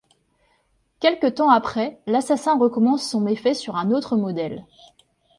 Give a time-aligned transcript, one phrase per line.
[0.99, 4.65] Quelque temps après l'assassin recommence son méfait sur un autre modèle...